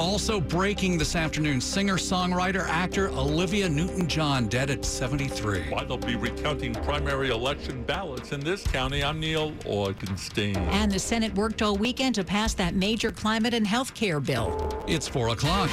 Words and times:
Also 0.00 0.40
breaking 0.40 0.96
this 0.96 1.14
afternoon, 1.14 1.60
singer, 1.60 1.96
songwriter, 1.96 2.66
actor 2.68 3.10
Olivia 3.10 3.68
Newton 3.68 4.08
John, 4.08 4.48
dead 4.48 4.70
at 4.70 4.82
73. 4.82 5.64
Why 5.68 5.84
they'll 5.84 5.98
be 5.98 6.16
recounting 6.16 6.72
primary 6.72 7.28
election 7.28 7.82
ballots 7.82 8.32
in 8.32 8.40
this 8.40 8.66
county. 8.66 9.04
I'm 9.04 9.20
Neil 9.20 9.52
Augenstein. 9.66 10.56
And 10.56 10.90
the 10.90 10.98
Senate 10.98 11.34
worked 11.34 11.60
all 11.60 11.76
weekend 11.76 12.14
to 12.14 12.24
pass 12.24 12.54
that 12.54 12.74
major 12.74 13.10
climate 13.10 13.52
and 13.52 13.66
health 13.66 13.92
care 13.92 14.20
bill. 14.20 14.82
It's 14.88 15.06
4 15.06 15.28
o'clock. 15.28 15.68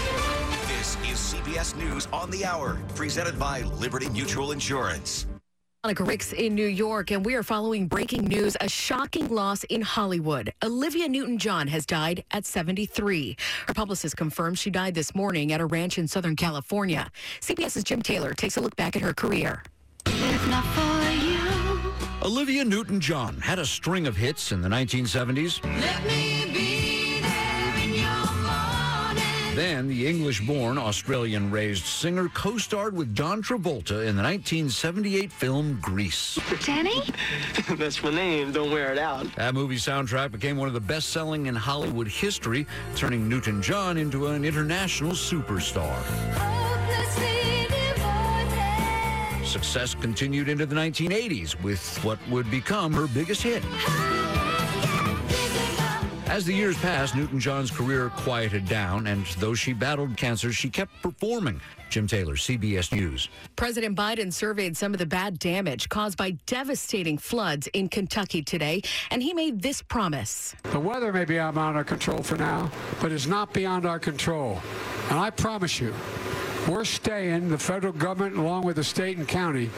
This 0.68 0.98
is 1.09 1.18
CBS 1.18 1.78
News 1.78 2.09
on 2.12 2.30
the 2.30 2.44
Hour, 2.44 2.82
presented 2.96 3.40
by 3.40 3.62
Liberty 3.62 4.09
Mutual 4.09 4.52
Insurance. 4.52 5.26
Monica 5.88 6.04
Ricks 6.04 6.34
in 6.34 6.54
New 6.54 6.68
York, 6.68 7.12
and 7.12 7.26
we 7.26 7.34
are 7.34 7.44
following 7.44 7.88
breaking 7.88 8.26
news 8.26 8.58
a 8.59 8.68
shocking 8.68 9.30
loss 9.30 9.64
in 9.64 9.82
Hollywood. 9.82 10.52
Olivia 10.62 11.08
Newton 11.08 11.38
John 11.38 11.66
has 11.70 11.86
died 11.86 12.26
at 12.32 12.45
73. 12.45 13.38
Her 13.68 13.73
publicist 13.73 14.18
confirms 14.18 14.59
she 14.59 14.70
died 14.70 14.95
this 14.95 15.16
morning 15.16 15.54
at 15.54 15.62
a 15.62 15.66
ranch 15.66 15.98
in 15.98 16.05
Southern 16.05 16.36
California. 16.36 17.09
CBS's 17.40 17.86
Jim 17.86 18.02
Taylor 18.02 18.34
takes 18.34 18.58
a 18.58 18.59
look 18.59 18.76
back 18.76 18.98
at 18.98 19.02
her 19.02 19.14
career. 19.14 19.64
Olivia 22.22 22.66
Newton 22.66 23.00
John 23.00 23.40
had 23.40 23.58
a 23.58 23.66
string 23.66 24.08
of 24.08 24.17
hits 24.17 24.52
in 24.52 24.59
the 24.59 24.67
1970s. 24.67 26.37
Then 29.58 29.88
the 29.88 30.06
English 30.06 30.42
born, 30.42 30.78
Australian 30.78 31.50
raised 31.50 31.84
singer 31.84 32.30
co 32.30 32.59
starred 32.59 32.95
with 32.95 33.16
John 33.16 33.42
Travolta 33.42 34.06
in 34.06 34.16
the 34.16 34.22
1978 34.22 35.31
film 35.31 35.80
Grease. 35.81 36.38
Danny? 36.64 37.02
That's 37.72 38.04
my 38.04 38.12
name. 38.12 38.52
Don't 38.52 38.70
wear 38.70 38.92
it 38.92 39.00
out. 39.00 39.26
That 39.34 39.56
movie 39.56 39.78
soundtrack 39.78 40.31
became 40.31 40.58
one 40.58 40.68
of 40.68 40.76
the 40.76 40.80
best 40.80 41.09
selling 41.09 41.48
in 41.48 41.56
Hollywood 41.56 42.08
history, 42.08 42.68
turning 42.96 43.28
Newton 43.28 43.59
John 43.64 43.98
into 43.98 44.28
an 44.28 44.46
international 44.46 45.14
superstar. 45.14 45.98
Success 49.44 49.96
continued 49.96 50.50
into 50.50 50.68
the 50.68 50.76
1980s 50.76 51.59
with 51.64 51.98
what 52.03 52.20
would 52.30 52.52
become 52.52 52.94
her 52.94 53.08
biggest 53.08 53.42
hit. 53.42 53.64
As 56.38 56.46
the 56.46 56.54
years 56.54 56.78
passed, 56.78 57.16
Newton 57.16 57.40
John's 57.40 57.72
career 57.72 58.12
quieted 58.16 58.68
down, 58.68 59.08
and 59.08 59.26
though 59.40 59.56
she 59.56 59.74
battled 59.74 60.16
cancer, 60.18 60.54
she 60.54 60.70
kept 60.70 60.92
performing. 61.02 61.60
Jim 61.90 62.06
Taylor, 62.06 62.36
CBS 62.36 62.94
News. 62.94 63.28
President 63.56 63.98
Biden 63.98 64.32
surveyed 64.32 64.78
some 64.78 64.94
of 64.94 65.00
the 65.00 65.06
bad 65.08 65.40
damage 65.40 65.90
caused 65.90 66.16
by 66.16 66.38
devastating 66.46 67.18
floods 67.18 67.66
in 67.74 67.90
Kentucky 67.90 68.44
today, 68.44 68.84
and 69.10 69.24
he 69.24 69.34
made 69.34 69.64
this 69.64 69.82
promise. 69.82 70.56
The 70.62 70.80
weather 70.80 71.12
may 71.12 71.26
be 71.26 71.34
beyond 71.34 71.58
our 71.58 71.84
control 71.84 72.22
for 72.22 72.38
now, 72.38 72.70
but 73.02 73.12
it's 73.12 73.26
not 73.26 73.52
beyond 73.52 73.88
our 73.88 73.98
control. 73.98 74.62
And 75.10 75.18
I 75.18 75.32
promise 75.32 75.80
you, 75.80 75.92
we're 76.68 76.86
staying, 76.86 77.50
the 77.50 77.58
federal 77.58 77.94
government, 77.94 78.38
along 78.38 78.64
with 78.64 78.76
the 78.76 78.84
state 78.84 79.18
and 79.18 79.28
county 79.28 79.72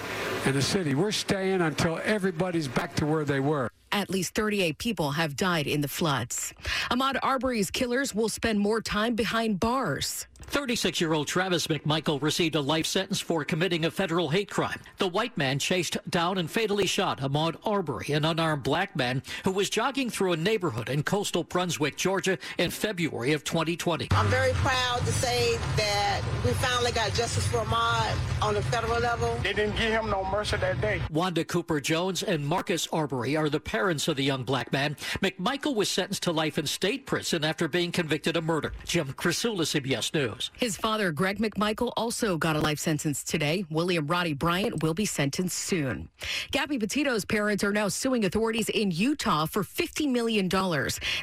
and 0.45 0.53
the 0.53 0.61
city, 0.61 0.93
we're 0.93 1.13
staying 1.13 1.61
until 1.61 2.01
everybody's 2.03 2.67
back 2.67 2.97
to 2.97 3.05
where 3.05 3.23
they 3.23 3.39
were. 3.39 3.69
At 3.91 4.09
least 4.09 4.35
38 4.35 4.77
people 4.77 5.11
have 5.11 5.35
died 5.35 5.67
in 5.67 5.81
the 5.81 5.87
floods. 5.87 6.53
Ahmaud 6.91 7.17
Arbery's 7.23 7.71
killers 7.71 8.13
will 8.13 8.29
spend 8.29 8.59
more 8.59 8.81
time 8.81 9.15
behind 9.15 9.59
bars. 9.59 10.27
36 10.43 10.99
year 10.99 11.13
old 11.13 11.27
Travis 11.27 11.67
McMichael 11.67 12.21
received 12.21 12.55
a 12.55 12.61
life 12.61 12.85
sentence 12.85 13.19
for 13.19 13.43
committing 13.43 13.85
a 13.85 13.91
federal 13.91 14.29
hate 14.29 14.49
crime. 14.49 14.79
The 14.97 15.07
white 15.07 15.37
man 15.37 15.59
chased 15.59 15.97
down 16.09 16.37
and 16.37 16.49
fatally 16.49 16.87
shot 16.87 17.19
Ahmaud 17.19 17.57
Arbery, 17.65 18.11
an 18.13 18.25
unarmed 18.25 18.63
black 18.63 18.95
man 18.95 19.21
who 19.43 19.51
was 19.51 19.69
jogging 19.69 20.09
through 20.09 20.33
a 20.33 20.37
neighborhood 20.37 20.89
in 20.89 21.03
coastal 21.03 21.43
Brunswick, 21.43 21.97
Georgia, 21.97 22.37
in 22.57 22.71
February 22.71 23.33
of 23.33 23.43
2020. 23.43 24.07
I'm 24.11 24.27
very 24.27 24.53
proud 24.53 24.99
to 24.99 25.11
say 25.11 25.57
that 25.77 26.21
we 26.49 26.55
finally 26.55 26.91
got 26.91 27.13
justice 27.13 27.45
for 27.45 27.57
Ahmaud 27.57 28.41
on 28.41 28.55
the 28.55 28.61
federal 28.63 28.99
level. 28.99 29.37
They 29.43 29.53
didn't 29.53 29.75
give 29.75 29.91
him 29.91 30.09
no 30.09 30.23
mercy 30.31 30.57
that 30.57 30.81
day. 30.81 30.99
Wanda 31.11 31.45
Cooper 31.45 31.79
Jones 31.79 32.23
and 32.23 32.43
Marcus 32.43 32.87
Arbery 32.91 33.37
are 33.37 33.49
the 33.49 33.59
parents 33.59 34.07
of 34.07 34.15
the 34.15 34.23
young 34.23 34.43
black 34.43 34.71
man. 34.73 34.95
McMichael 35.21 35.75
was 35.75 35.89
sentenced 35.89 36.23
to 36.23 36.31
life 36.31 36.57
in 36.57 36.65
state 36.65 37.05
prison 37.05 37.45
after 37.45 37.67
being 37.67 37.91
convicted 37.91 38.35
of 38.35 38.45
murder. 38.45 38.73
Jim 38.83 39.13
Krasula, 39.13 39.61
CBS 39.61 40.11
News. 40.15 40.49
His 40.57 40.75
father, 40.75 41.11
Greg 41.11 41.37
McMichael, 41.37 41.93
also 41.95 42.35
got 42.35 42.55
a 42.55 42.59
life 42.59 42.79
sentence 42.79 43.23
today. 43.23 43.63
William 43.69 44.07
Roddy 44.07 44.33
Bryant 44.33 44.81
will 44.81 44.95
be 44.95 45.05
sentenced 45.05 45.55
soon. 45.55 46.09
Gabby 46.49 46.79
Petito's 46.79 47.25
parents 47.25 47.63
are 47.63 47.73
now 47.73 47.89
suing 47.89 48.25
authorities 48.25 48.69
in 48.69 48.89
Utah 48.89 49.45
for 49.45 49.61
$50 49.61 50.09
million. 50.09 50.49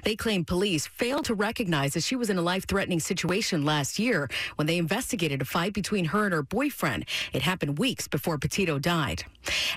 They 0.05 0.15
claim 0.15 0.45
police 0.45 0.87
failed 0.87 1.25
to 1.25 1.35
recognize 1.35 1.95
that 1.95 2.05
she 2.05 2.15
was 2.15 2.31
in 2.31 2.39
a 2.39 2.43
life 2.43 2.69
threatening 2.69 3.01
situation 3.01 3.65
last 3.65 3.99
year 3.99 4.31
when 4.55 4.69
they 4.69 4.79
investigated 4.79 5.16
a 5.22 5.44
fight 5.44 5.72
between 5.72 6.04
her 6.06 6.25
and 6.25 6.34
her 6.34 6.43
boyfriend. 6.43 7.06
It 7.32 7.43
happened 7.43 7.78
weeks 7.78 8.06
before 8.06 8.38
Petito 8.38 8.78
died. 8.78 9.25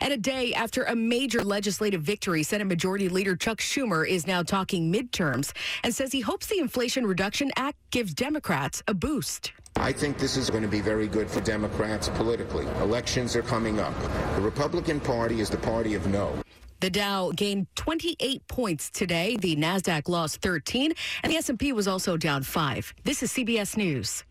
And 0.01 0.11
a 0.11 0.17
day 0.17 0.53
after 0.53 0.83
a 0.83 0.95
major 0.95 1.43
legislative 1.43 2.01
victory, 2.01 2.43
Senate 2.43 2.67
Majority 2.67 3.09
Leader 3.09 3.35
Chuck 3.35 3.59
Schumer 3.59 4.07
is 4.07 4.27
now 4.27 4.43
talking 4.43 4.91
midterms 4.91 5.53
and 5.83 5.95
says 5.95 6.11
he 6.11 6.21
hopes 6.21 6.47
the 6.47 6.59
Inflation 6.59 7.05
Reduction 7.05 7.51
Act 7.55 7.77
gives 7.91 8.13
Democrats 8.13 8.83
a 8.87 8.93
boost. 8.93 9.53
I 9.75 9.93
think 9.93 10.17
this 10.17 10.35
is 10.35 10.49
going 10.49 10.63
to 10.63 10.69
be 10.69 10.81
very 10.81 11.07
good 11.07 11.29
for 11.29 11.39
Democrats 11.41 12.09
politically. 12.09 12.65
Elections 12.81 13.35
are 13.35 13.41
coming 13.41 13.79
up. 13.79 13.93
The 14.35 14.41
Republican 14.41 14.99
Party 14.99 15.39
is 15.39 15.49
the 15.49 15.57
party 15.57 15.95
of 15.95 16.05
no. 16.07 16.33
The 16.81 16.89
Dow 16.89 17.31
gained 17.35 17.67
28 17.75 18.47
points 18.47 18.89
today. 18.89 19.35
The 19.35 19.55
Nasdaq 19.57 20.07
lost 20.07 20.41
13, 20.41 20.93
and 21.23 21.31
the 21.31 21.37
S&P 21.37 21.73
was 21.73 21.89
also 21.89 22.15
down 22.15 22.43
5. 22.43 22.93
This 23.03 23.21
is 23.21 23.33
CBS 23.33 23.75
News. 23.75 24.23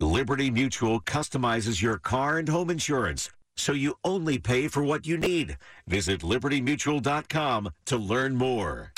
Liberty 0.00 0.48
Mutual 0.48 1.00
customizes 1.00 1.82
your 1.82 1.98
car 1.98 2.38
and 2.38 2.48
home 2.48 2.70
insurance 2.70 3.30
so 3.56 3.72
you 3.72 3.94
only 4.04 4.38
pay 4.38 4.68
for 4.68 4.84
what 4.84 5.04
you 5.06 5.18
need. 5.18 5.56
Visit 5.88 6.20
libertymutual.com 6.20 7.70
to 7.86 7.96
learn 7.96 8.36
more. 8.36 8.92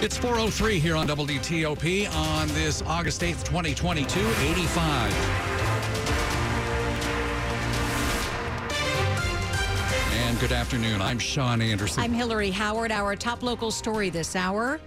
It's 0.00 0.16
403 0.18 0.78
here 0.78 0.94
on 0.94 1.08
WTOP 1.08 2.14
on 2.14 2.48
this 2.48 2.82
August 2.82 3.22
8th, 3.22 3.42
2022, 3.44 4.20
85. 4.20 5.12
And 10.12 10.38
good 10.38 10.52
afternoon. 10.52 11.00
I'm 11.00 11.18
Sean 11.18 11.62
Anderson. 11.62 12.02
I'm 12.02 12.12
Hillary 12.12 12.50
Howard. 12.50 12.92
Our 12.92 13.16
top 13.16 13.42
local 13.42 13.70
story 13.70 14.10
this 14.10 14.36
hour. 14.36 14.78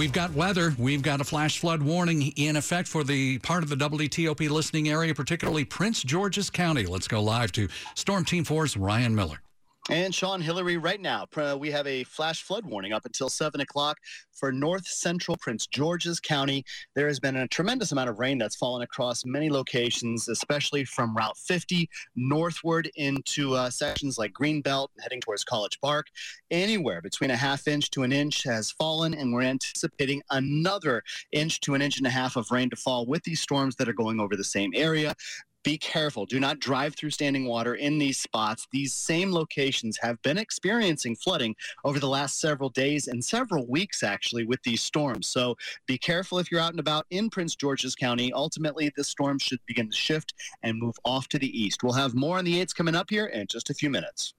We've 0.00 0.10
got 0.10 0.32
weather. 0.32 0.74
We've 0.78 1.02
got 1.02 1.20
a 1.20 1.24
flash 1.24 1.58
flood 1.58 1.82
warning 1.82 2.32
in 2.36 2.56
effect 2.56 2.88
for 2.88 3.04
the 3.04 3.36
part 3.40 3.62
of 3.62 3.68
the 3.68 3.76
WTOP 3.76 4.48
listening 4.48 4.88
area, 4.88 5.14
particularly 5.14 5.66
Prince 5.66 6.02
George's 6.02 6.48
County. 6.48 6.86
Let's 6.86 7.06
go 7.06 7.22
live 7.22 7.52
to 7.52 7.68
Storm 7.96 8.24
Team 8.24 8.46
4's 8.46 8.78
Ryan 8.78 9.14
Miller. 9.14 9.42
And 9.88 10.14
Sean 10.14 10.40
Hillary, 10.40 10.76
right 10.76 11.00
now, 11.00 11.26
we 11.56 11.70
have 11.70 11.86
a 11.86 12.04
flash 12.04 12.42
flood 12.42 12.64
warning 12.66 12.92
up 12.92 13.06
until 13.06 13.28
7 13.28 13.60
o'clock 13.60 13.96
for 14.30 14.52
north 14.52 14.86
central 14.86 15.36
Prince 15.40 15.66
George's 15.66 16.20
County. 16.20 16.64
There 16.94 17.08
has 17.08 17.18
been 17.18 17.36
a 17.36 17.48
tremendous 17.48 17.90
amount 17.90 18.10
of 18.10 18.18
rain 18.18 18.38
that's 18.38 18.56
fallen 18.56 18.82
across 18.82 19.24
many 19.24 19.50
locations, 19.50 20.28
especially 20.28 20.84
from 20.84 21.16
Route 21.16 21.36
50 21.36 21.88
northward 22.14 22.90
into 22.96 23.54
uh, 23.54 23.70
sections 23.70 24.16
like 24.18 24.32
Greenbelt, 24.32 24.88
heading 25.00 25.20
towards 25.20 25.44
College 25.44 25.80
Park. 25.80 26.06
Anywhere 26.50 27.00
between 27.00 27.30
a 27.30 27.36
half 27.36 27.66
inch 27.66 27.90
to 27.90 28.02
an 28.02 28.12
inch 28.12 28.44
has 28.44 28.70
fallen, 28.70 29.14
and 29.14 29.32
we're 29.32 29.42
anticipating 29.42 30.22
another 30.30 31.02
inch 31.32 31.58
to 31.60 31.74
an 31.74 31.82
inch 31.82 31.98
and 31.98 32.06
a 32.06 32.10
half 32.10 32.36
of 32.36 32.50
rain 32.50 32.70
to 32.70 32.76
fall 32.76 33.06
with 33.06 33.24
these 33.24 33.40
storms 33.40 33.76
that 33.76 33.88
are 33.88 33.94
going 33.94 34.20
over 34.20 34.36
the 34.36 34.44
same 34.44 34.70
area 34.74 35.14
be 35.62 35.78
careful. 35.78 36.26
Do 36.26 36.40
not 36.40 36.58
drive 36.58 36.96
through 36.96 37.10
standing 37.10 37.46
water 37.46 37.74
in 37.74 37.98
these 37.98 38.18
spots. 38.18 38.66
These 38.72 38.94
same 38.94 39.32
locations 39.32 39.98
have 40.00 40.20
been 40.22 40.38
experiencing 40.38 41.16
flooding 41.16 41.54
over 41.84 41.98
the 41.98 42.08
last 42.08 42.40
several 42.40 42.70
days 42.70 43.08
and 43.08 43.24
several 43.24 43.66
weeks, 43.66 44.02
actually, 44.02 44.44
with 44.44 44.62
these 44.62 44.80
storms. 44.80 45.26
So 45.26 45.56
be 45.86 45.98
careful 45.98 46.38
if 46.38 46.50
you're 46.50 46.60
out 46.60 46.70
and 46.70 46.80
about 46.80 47.06
in 47.10 47.30
Prince 47.30 47.56
George's 47.56 47.94
County. 47.94 48.32
Ultimately, 48.32 48.90
this 48.96 49.08
storm 49.08 49.38
should 49.38 49.60
begin 49.66 49.88
to 49.90 49.96
shift 49.96 50.34
and 50.62 50.78
move 50.78 50.96
off 51.04 51.28
to 51.28 51.38
the 51.38 51.60
east. 51.60 51.82
We'll 51.82 51.92
have 51.92 52.14
more 52.14 52.38
on 52.38 52.44
the 52.44 52.64
8s 52.64 52.74
coming 52.74 52.94
up 52.94 53.10
here 53.10 53.26
in 53.26 53.46
just 53.46 53.70
a 53.70 53.74
few 53.74 53.90
minutes. 53.90 54.34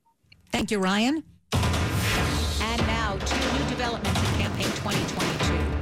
Thank 0.52 0.72
you, 0.72 0.80
Ryan. 0.80 1.24
And 1.54 2.88
now, 2.88 3.18
two 3.18 3.60
new 3.60 3.70
developments 3.70 4.20
in 4.20 4.40
Campaign 4.40 4.66
2022. 4.66 5.81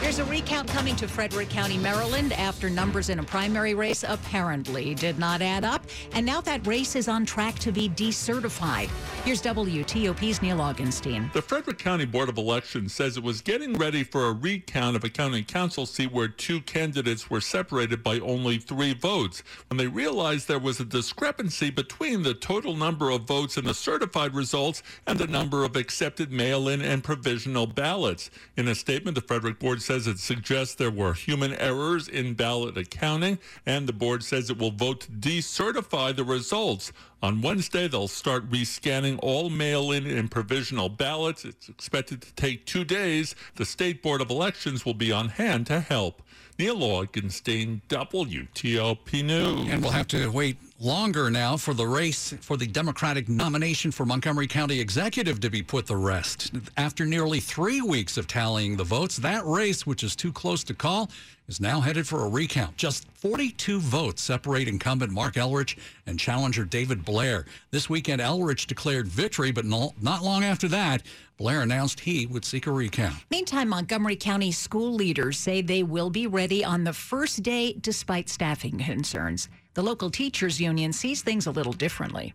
There's 0.00 0.18
a 0.18 0.24
recount 0.24 0.66
coming 0.66 0.96
to 0.96 1.06
Frederick 1.06 1.50
County, 1.50 1.76
Maryland, 1.76 2.32
after 2.32 2.70
numbers 2.70 3.10
in 3.10 3.18
a 3.18 3.22
primary 3.22 3.74
race 3.74 4.02
apparently 4.02 4.94
did 4.94 5.18
not 5.18 5.42
add 5.42 5.62
up. 5.62 5.84
And 6.12 6.24
now 6.24 6.40
that 6.40 6.66
race 6.66 6.96
is 6.96 7.06
on 7.06 7.26
track 7.26 7.58
to 7.58 7.70
be 7.70 7.90
decertified. 7.90 8.88
Here's 9.24 9.42
WTOP's 9.42 10.40
Neil 10.40 10.56
Augenstein. 10.56 11.30
The 11.34 11.42
Frederick 11.42 11.76
County 11.76 12.06
Board 12.06 12.30
of 12.30 12.38
Elections 12.38 12.94
says 12.94 13.18
it 13.18 13.22
was 13.22 13.42
getting 13.42 13.74
ready 13.74 14.02
for 14.02 14.28
a 14.28 14.32
recount 14.32 14.96
of 14.96 15.04
a 15.04 15.10
county 15.10 15.42
council 15.42 15.84
seat 15.84 16.10
where 16.10 16.28
two 16.28 16.62
candidates 16.62 17.28
were 17.28 17.42
separated 17.42 18.02
by 18.02 18.20
only 18.20 18.56
three 18.56 18.94
votes 18.94 19.42
when 19.68 19.76
they 19.76 19.86
realized 19.86 20.48
there 20.48 20.58
was 20.58 20.80
a 20.80 20.84
discrepancy 20.86 21.68
between 21.68 22.22
the 22.22 22.32
total 22.32 22.74
number 22.74 23.10
of 23.10 23.28
votes 23.28 23.58
in 23.58 23.66
the 23.66 23.74
certified 23.74 24.34
results 24.34 24.82
and 25.06 25.18
the 25.18 25.26
number 25.26 25.62
of 25.62 25.76
accepted 25.76 26.32
mail 26.32 26.68
in 26.68 26.80
and 26.80 27.04
provisional 27.04 27.66
ballots. 27.66 28.30
In 28.56 28.66
a 28.66 28.74
statement, 28.74 29.14
the 29.14 29.20
Frederick 29.20 29.58
Board 29.58 29.82
says 29.90 30.06
it 30.06 30.20
suggests 30.20 30.76
there 30.76 30.88
were 30.88 31.14
human 31.14 31.52
errors 31.54 32.06
in 32.06 32.32
ballot 32.34 32.78
accounting, 32.78 33.36
and 33.66 33.88
the 33.88 33.92
board 33.92 34.22
says 34.22 34.48
it 34.48 34.56
will 34.56 34.70
vote 34.70 35.00
to 35.00 35.10
decertify 35.10 36.14
the 36.14 36.22
results. 36.22 36.92
On 37.24 37.42
Wednesday, 37.42 37.88
they'll 37.88 38.06
start 38.06 38.48
rescanning 38.48 39.18
all 39.20 39.50
mail 39.50 39.90
in 39.90 40.06
and 40.06 40.30
provisional 40.30 40.88
ballots. 40.88 41.44
It's 41.44 41.68
expected 41.68 42.22
to 42.22 42.32
take 42.34 42.66
two 42.66 42.84
days. 42.84 43.34
The 43.56 43.64
State 43.64 44.00
Board 44.00 44.20
of 44.20 44.30
Elections 44.30 44.84
will 44.84 44.94
be 44.94 45.10
on 45.10 45.28
hand 45.30 45.66
to 45.66 45.80
help. 45.80 46.22
Neil 46.56 46.76
Augenstein, 46.76 47.80
WTOP 47.88 49.24
News. 49.24 49.72
And 49.72 49.82
we'll 49.82 49.90
have 49.90 50.06
to 50.08 50.28
wait 50.28 50.56
longer 50.80 51.28
now 51.28 51.58
for 51.58 51.74
the 51.74 51.86
race 51.86 52.32
for 52.40 52.56
the 52.56 52.66
Democratic 52.66 53.28
nomination 53.28 53.90
for 53.90 54.06
Montgomery 54.06 54.46
County 54.46 54.80
Executive 54.80 55.38
to 55.40 55.50
be 55.50 55.62
put 55.62 55.86
to 55.88 55.96
rest. 55.96 56.52
After 56.78 57.04
nearly 57.04 57.38
three 57.38 57.82
weeks 57.82 58.16
of 58.16 58.26
tallying 58.26 58.76
the 58.76 58.84
votes, 58.84 59.16
that 59.18 59.44
race, 59.44 59.86
which 59.86 60.02
is 60.02 60.16
too 60.16 60.32
close 60.32 60.64
to 60.64 60.74
call, 60.74 61.10
is 61.48 61.60
now 61.60 61.80
headed 61.80 62.08
for 62.08 62.24
a 62.24 62.28
recount. 62.30 62.78
Just 62.78 63.06
42 63.12 63.78
votes 63.78 64.22
separate 64.22 64.68
incumbent 64.68 65.12
Marc 65.12 65.34
Elrich 65.34 65.76
and 66.06 66.18
challenger 66.18 66.64
David 66.64 67.04
Blair. 67.04 67.44
This 67.70 67.90
weekend, 67.90 68.22
Elrich 68.22 68.66
declared 68.66 69.06
victory, 69.06 69.50
but 69.50 69.66
not 69.66 70.22
long 70.22 70.44
after 70.44 70.66
that, 70.68 71.02
Blair 71.36 71.60
announced 71.60 72.00
he 72.00 72.24
would 72.24 72.44
seek 72.44 72.66
a 72.66 72.72
recount. 72.72 73.16
Meantime, 73.30 73.68
Montgomery 73.68 74.16
County 74.16 74.52
school 74.52 74.94
leaders 74.94 75.38
say 75.38 75.60
they 75.60 75.82
will 75.82 76.10
be 76.10 76.26
ready 76.26 76.64
on 76.64 76.84
the 76.84 76.92
first 76.92 77.42
day 77.42 77.74
despite 77.80 78.30
staffing 78.30 78.78
concerns. 78.78 79.48
The 79.80 79.86
local 79.86 80.10
teachers 80.10 80.60
union 80.60 80.92
sees 80.92 81.22
things 81.22 81.46
a 81.46 81.50
little 81.50 81.72
differently. 81.72 82.34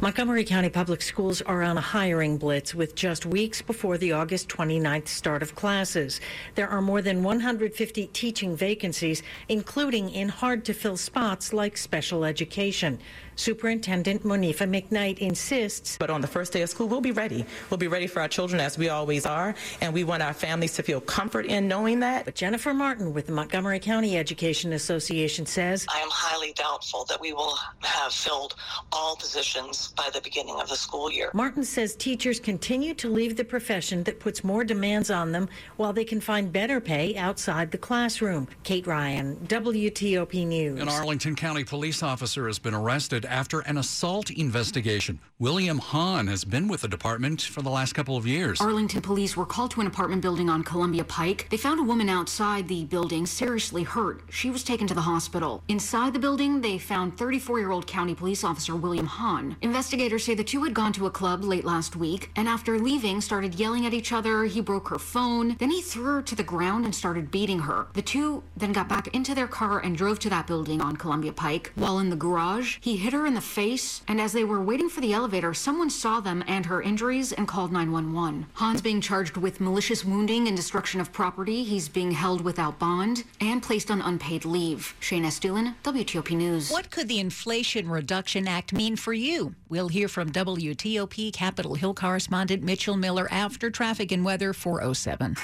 Montgomery 0.00 0.44
County 0.44 0.68
Public 0.68 1.02
Schools 1.02 1.42
are 1.42 1.60
on 1.60 1.76
a 1.76 1.80
hiring 1.80 2.38
blitz 2.38 2.72
with 2.72 2.94
just 2.94 3.26
weeks 3.26 3.60
before 3.60 3.98
the 3.98 4.12
August 4.12 4.48
29th 4.48 5.08
start 5.08 5.42
of 5.42 5.56
classes. 5.56 6.20
There 6.54 6.68
are 6.68 6.80
more 6.80 7.02
than 7.02 7.24
150 7.24 8.06
teaching 8.12 8.56
vacancies, 8.56 9.24
including 9.48 10.10
in 10.10 10.28
hard 10.28 10.64
to 10.66 10.72
fill 10.72 10.96
spots 10.96 11.52
like 11.52 11.76
special 11.76 12.24
education. 12.24 13.00
Superintendent 13.34 14.24
Monifa 14.24 14.68
McKnight 14.68 15.18
insists. 15.18 15.96
But 15.98 16.10
on 16.10 16.20
the 16.20 16.26
first 16.26 16.52
day 16.52 16.62
of 16.62 16.70
school, 16.70 16.88
we'll 16.88 17.00
be 17.00 17.12
ready. 17.12 17.44
We'll 17.70 17.78
be 17.78 17.86
ready 17.86 18.08
for 18.08 18.20
our 18.20 18.28
children 18.28 18.60
as 18.60 18.76
we 18.76 18.88
always 18.88 19.26
are, 19.26 19.54
and 19.80 19.94
we 19.94 20.02
want 20.04 20.22
our 20.22 20.32
families 20.32 20.74
to 20.74 20.82
feel 20.82 21.00
comfort 21.00 21.46
in 21.46 21.68
knowing 21.68 22.00
that. 22.00 22.24
But 22.24 22.34
Jennifer 22.34 22.74
Martin 22.74 23.14
with 23.14 23.26
the 23.26 23.32
Montgomery 23.32 23.78
County 23.78 24.16
Education 24.16 24.72
Association 24.72 25.46
says 25.46 25.86
I 25.88 26.00
am 26.00 26.08
highly 26.10 26.52
doubtful 26.52 27.04
that 27.06 27.20
we 27.20 27.32
will 27.32 27.56
have 27.82 28.12
filled 28.12 28.56
all 28.92 29.16
positions 29.16 29.87
by 29.96 30.08
the 30.12 30.20
beginning 30.20 30.56
of 30.60 30.68
the 30.68 30.76
school 30.76 31.10
year. 31.10 31.30
Martin 31.34 31.64
says 31.64 31.94
teachers 31.94 32.40
continue 32.40 32.94
to 32.94 33.08
leave 33.08 33.36
the 33.36 33.44
profession 33.44 34.02
that 34.04 34.20
puts 34.20 34.44
more 34.44 34.64
demands 34.64 35.10
on 35.10 35.32
them 35.32 35.48
while 35.76 35.92
they 35.92 36.04
can 36.04 36.20
find 36.20 36.52
better 36.52 36.80
pay 36.80 37.16
outside 37.16 37.70
the 37.70 37.78
classroom. 37.78 38.48
Kate 38.62 38.86
Ryan, 38.86 39.36
WTOP 39.46 40.46
News. 40.46 40.80
An 40.80 40.88
Arlington 40.88 41.34
County 41.34 41.64
police 41.64 42.02
officer 42.02 42.46
has 42.46 42.58
been 42.58 42.74
arrested 42.74 43.24
after 43.24 43.60
an 43.60 43.78
assault 43.78 44.30
investigation. 44.30 45.18
William 45.38 45.78
Hahn 45.78 46.26
has 46.26 46.44
been 46.44 46.68
with 46.68 46.80
the 46.80 46.88
department 46.88 47.42
for 47.42 47.62
the 47.62 47.70
last 47.70 47.94
couple 47.94 48.16
of 48.16 48.26
years. 48.26 48.60
Arlington 48.60 49.00
police 49.00 49.36
were 49.36 49.46
called 49.46 49.70
to 49.72 49.80
an 49.80 49.86
apartment 49.86 50.22
building 50.22 50.48
on 50.50 50.64
Columbia 50.64 51.04
Pike. 51.04 51.46
They 51.50 51.56
found 51.56 51.80
a 51.80 51.82
woman 51.82 52.08
outside 52.08 52.68
the 52.68 52.84
building 52.84 53.26
seriously 53.26 53.84
hurt. 53.84 54.22
She 54.30 54.50
was 54.50 54.64
taken 54.64 54.86
to 54.88 54.94
the 54.94 55.00
hospital. 55.00 55.62
Inside 55.68 56.12
the 56.12 56.18
building, 56.18 56.60
they 56.60 56.78
found 56.78 57.16
34 57.16 57.58
year 57.60 57.70
old 57.70 57.86
county 57.86 58.14
police 58.14 58.44
officer 58.44 58.74
William 58.74 59.06
Hahn. 59.06 59.56
Investigators 59.78 60.24
say 60.24 60.34
the 60.34 60.42
two 60.42 60.64
had 60.64 60.74
gone 60.74 60.92
to 60.92 61.06
a 61.06 61.10
club 61.10 61.44
late 61.44 61.64
last 61.64 61.94
week 61.94 62.32
and 62.34 62.48
after 62.48 62.80
leaving 62.80 63.20
started 63.20 63.54
yelling 63.54 63.86
at 63.86 63.94
each 63.94 64.10
other. 64.10 64.42
He 64.42 64.60
broke 64.60 64.88
her 64.88 64.98
phone. 64.98 65.54
Then 65.60 65.70
he 65.70 65.82
threw 65.82 66.14
her 66.14 66.22
to 66.22 66.34
the 66.34 66.42
ground 66.42 66.84
and 66.84 66.92
started 66.92 67.30
beating 67.30 67.60
her. 67.60 67.86
The 67.92 68.02
two 68.02 68.42
then 68.56 68.72
got 68.72 68.88
back 68.88 69.06
into 69.14 69.36
their 69.36 69.46
car 69.46 69.78
and 69.78 69.96
drove 69.96 70.18
to 70.18 70.30
that 70.30 70.48
building 70.48 70.80
on 70.80 70.96
Columbia 70.96 71.32
Pike. 71.32 71.70
While 71.76 72.00
in 72.00 72.10
the 72.10 72.16
garage, 72.16 72.78
he 72.80 72.96
hit 72.96 73.12
her 73.12 73.24
in 73.24 73.34
the 73.34 73.40
face, 73.40 74.02
and 74.08 74.20
as 74.20 74.32
they 74.32 74.42
were 74.42 74.60
waiting 74.60 74.88
for 74.88 75.00
the 75.00 75.12
elevator, 75.12 75.54
someone 75.54 75.90
saw 75.90 76.18
them 76.18 76.42
and 76.48 76.66
her 76.66 76.82
injuries 76.82 77.30
and 77.30 77.46
called 77.46 77.70
911. 77.70 78.46
Hahn's 78.54 78.82
being 78.82 79.00
charged 79.00 79.36
with 79.36 79.60
malicious 79.60 80.04
wounding 80.04 80.48
and 80.48 80.56
destruction 80.56 81.00
of 81.00 81.12
property. 81.12 81.62
He's 81.62 81.88
being 81.88 82.10
held 82.10 82.40
without 82.40 82.80
bond 82.80 83.22
and 83.40 83.62
placed 83.62 83.92
on 83.92 84.02
unpaid 84.02 84.44
leave. 84.44 84.96
Shayna 85.00 85.26
Estulin, 85.26 85.76
WTOP 85.84 86.36
News. 86.36 86.68
What 86.68 86.90
could 86.90 87.06
the 87.06 87.20
Inflation 87.20 87.88
Reduction 87.88 88.48
Act 88.48 88.72
mean 88.72 88.96
for 88.96 89.12
you? 89.12 89.54
We'll 89.70 89.88
hear 89.88 90.08
from 90.08 90.32
WTOP 90.32 91.30
Capitol 91.30 91.74
Hill 91.74 91.92
correspondent 91.92 92.62
Mitchell 92.62 92.96
Miller 92.96 93.28
after 93.30 93.70
traffic 93.70 94.12
and 94.12 94.24
weather 94.24 94.54
407. 94.54 95.36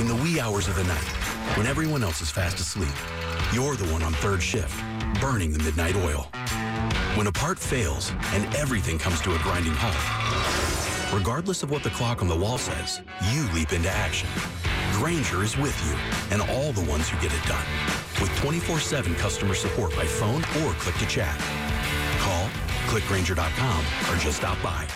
In 0.00 0.08
the 0.08 0.14
wee 0.14 0.40
hours 0.40 0.68
of 0.68 0.76
the 0.76 0.84
night, 0.84 1.56
when 1.58 1.66
everyone 1.66 2.02
else 2.02 2.22
is 2.22 2.30
fast 2.30 2.58
asleep, 2.58 2.94
you're 3.52 3.76
the 3.76 3.84
one 3.92 4.02
on 4.02 4.14
third 4.14 4.42
shift, 4.42 4.74
burning 5.20 5.52
the 5.52 5.62
midnight 5.64 5.96
oil. 5.96 6.28
When 7.14 7.26
a 7.26 7.32
part 7.32 7.58
fails 7.58 8.10
and 8.32 8.54
everything 8.54 8.98
comes 8.98 9.20
to 9.20 9.34
a 9.34 9.38
grinding 9.40 9.74
halt, 9.76 11.12
regardless 11.12 11.62
of 11.62 11.70
what 11.70 11.82
the 11.82 11.90
clock 11.90 12.22
on 12.22 12.28
the 12.28 12.36
wall 12.36 12.56
says, 12.56 13.02
you 13.30 13.46
leap 13.52 13.74
into 13.74 13.90
action. 13.90 14.30
Grainger 14.92 15.42
is 15.42 15.58
with 15.58 15.78
you 15.86 15.94
and 16.32 16.40
all 16.50 16.72
the 16.72 16.90
ones 16.90 17.10
who 17.10 17.20
get 17.20 17.36
it 17.36 17.46
done. 17.46 17.66
With 18.18 18.30
24-7 18.40 19.14
customer 19.18 19.54
support 19.54 19.94
by 19.94 20.06
phone 20.06 20.42
or 20.64 20.72
click 20.74 20.94
to 20.96 21.06
chat. 21.06 21.38
Call, 22.92 23.00
clickgrainger.com, 23.00 23.84
or 24.10 24.18
just 24.18 24.38
stop 24.38 24.60
by. 24.62 24.86